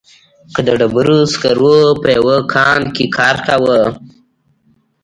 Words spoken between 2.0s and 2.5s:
په یوه